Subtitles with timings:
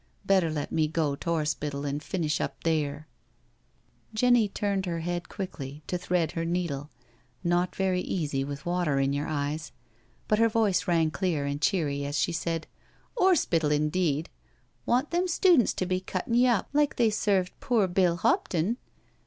[0.25, 3.05] Better let me go t'orspital an' finish up theer."
[4.15, 6.89] Jenny turned her head quickly to thread her needle—
[7.53, 9.71] not very easy with water in your eyes—
[10.27, 12.65] but her voice rang clear and cheery as she said:"
[13.15, 17.87] 'Orspital, indeed I Want them students to be cuttin' ye up like they served poor
[17.87, 18.77] Bill Hopton?